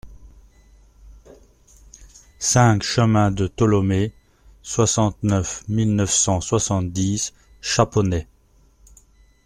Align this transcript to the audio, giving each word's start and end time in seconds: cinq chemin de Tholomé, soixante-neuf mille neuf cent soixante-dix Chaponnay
cinq 2.39 2.81
chemin 2.81 3.29
de 3.29 3.45
Tholomé, 3.45 4.13
soixante-neuf 4.63 5.63
mille 5.67 5.95
neuf 5.95 6.09
cent 6.11 6.41
soixante-dix 6.41 7.33
Chaponnay 7.61 8.27